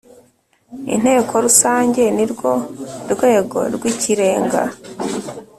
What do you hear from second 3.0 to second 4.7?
rwego rw ‘Ikirenga.